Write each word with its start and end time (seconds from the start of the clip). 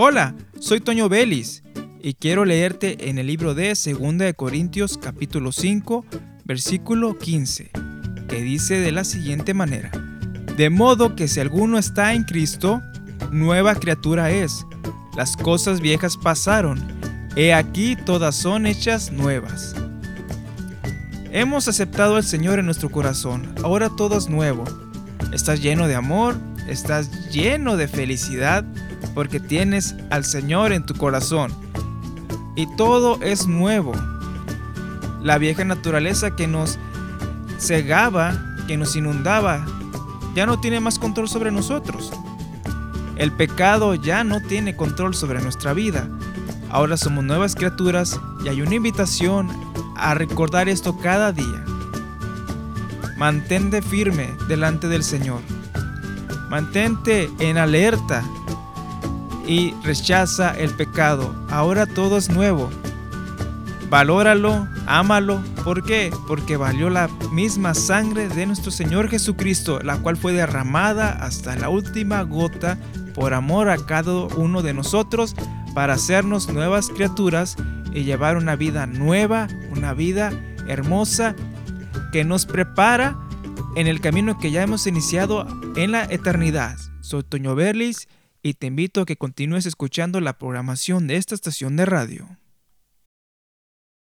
Hola, 0.00 0.36
soy 0.60 0.78
Toño 0.78 1.08
Vélez 1.08 1.64
y 2.00 2.14
quiero 2.14 2.44
leerte 2.44 3.10
en 3.10 3.18
el 3.18 3.26
libro 3.26 3.54
de 3.54 3.70
2 3.70 4.16
de 4.16 4.32
Corintios 4.32 4.96
capítulo 4.96 5.50
5, 5.50 6.06
versículo 6.44 7.18
15, 7.18 7.72
que 8.28 8.40
dice 8.40 8.76
de 8.78 8.92
la 8.92 9.02
siguiente 9.02 9.54
manera: 9.54 9.90
De 10.56 10.70
modo 10.70 11.16
que 11.16 11.26
si 11.26 11.40
alguno 11.40 11.78
está 11.78 12.14
en 12.14 12.22
Cristo, 12.22 12.80
nueva 13.32 13.74
criatura 13.74 14.30
es. 14.30 14.64
Las 15.16 15.36
cosas 15.36 15.80
viejas 15.80 16.16
pasaron, 16.16 16.80
he 17.34 17.52
aquí 17.52 17.96
todas 17.96 18.36
son 18.36 18.66
hechas 18.66 19.10
nuevas. 19.10 19.74
Hemos 21.32 21.66
aceptado 21.66 22.14
al 22.14 22.22
Señor 22.22 22.60
en 22.60 22.66
nuestro 22.66 22.88
corazón, 22.88 23.52
ahora 23.64 23.90
todo 23.96 24.16
es 24.16 24.28
nuevo. 24.28 24.62
Estás 25.32 25.60
lleno 25.60 25.88
de 25.88 25.96
amor, 25.96 26.36
estás 26.68 27.30
lleno 27.30 27.76
de 27.76 27.88
felicidad, 27.88 28.64
porque 29.14 29.40
tienes 29.40 29.94
al 30.10 30.24
Señor 30.24 30.72
en 30.72 30.84
tu 30.84 30.94
corazón. 30.94 31.52
Y 32.56 32.66
todo 32.76 33.18
es 33.22 33.46
nuevo. 33.46 33.92
La 35.22 35.38
vieja 35.38 35.64
naturaleza 35.64 36.36
que 36.36 36.46
nos 36.46 36.78
cegaba, 37.58 38.56
que 38.66 38.76
nos 38.76 38.96
inundaba, 38.96 39.64
ya 40.34 40.46
no 40.46 40.60
tiene 40.60 40.80
más 40.80 40.98
control 40.98 41.28
sobre 41.28 41.50
nosotros. 41.50 42.12
El 43.16 43.32
pecado 43.32 43.94
ya 43.96 44.22
no 44.22 44.40
tiene 44.40 44.76
control 44.76 45.14
sobre 45.14 45.40
nuestra 45.42 45.72
vida. 45.72 46.08
Ahora 46.70 46.96
somos 46.96 47.24
nuevas 47.24 47.54
criaturas 47.54 48.20
y 48.44 48.48
hay 48.48 48.62
una 48.62 48.76
invitación 48.76 49.48
a 49.96 50.14
recordar 50.14 50.68
esto 50.68 50.96
cada 50.98 51.32
día. 51.32 51.64
Mantente 53.16 53.82
firme 53.82 54.28
delante 54.46 54.86
del 54.86 55.02
Señor. 55.02 55.40
Mantente 56.48 57.30
en 57.38 57.58
alerta 57.58 58.24
y 59.46 59.74
rechaza 59.82 60.56
el 60.56 60.70
pecado. 60.70 61.34
Ahora 61.50 61.86
todo 61.86 62.18
es 62.18 62.28
nuevo. 62.28 62.70
Valóralo, 63.90 64.68
ámalo. 64.86 65.42
¿Por 65.64 65.82
qué? 65.82 66.10
Porque 66.26 66.56
valió 66.56 66.90
la 66.90 67.08
misma 67.32 67.74
sangre 67.74 68.28
de 68.28 68.46
nuestro 68.46 68.70
Señor 68.70 69.08
Jesucristo, 69.08 69.80
la 69.80 69.96
cual 69.98 70.16
fue 70.16 70.32
derramada 70.32 71.10
hasta 71.10 71.56
la 71.56 71.70
última 71.70 72.22
gota 72.22 72.78
por 73.14 73.32
amor 73.34 73.70
a 73.70 73.78
cada 73.78 74.12
uno 74.12 74.62
de 74.62 74.74
nosotros 74.74 75.34
para 75.74 75.94
hacernos 75.94 76.48
nuevas 76.52 76.88
criaturas 76.88 77.56
y 77.92 78.04
llevar 78.04 78.36
una 78.36 78.56
vida 78.56 78.86
nueva, 78.86 79.48
una 79.70 79.94
vida 79.94 80.32
hermosa 80.66 81.34
que 82.12 82.24
nos 82.24 82.46
prepara 82.46 83.16
en 83.78 83.86
el 83.86 84.00
camino 84.00 84.38
que 84.40 84.50
ya 84.50 84.64
hemos 84.64 84.88
iniciado 84.88 85.46
en 85.76 85.92
la 85.92 86.02
eternidad. 86.02 86.76
Soy 87.00 87.22
Toño 87.22 87.54
Berlis 87.54 88.08
y 88.42 88.54
te 88.54 88.66
invito 88.66 89.02
a 89.02 89.06
que 89.06 89.16
continúes 89.16 89.66
escuchando 89.66 90.20
la 90.20 90.36
programación 90.36 91.06
de 91.06 91.14
esta 91.14 91.36
estación 91.36 91.76
de 91.76 91.86
radio. 91.86 92.26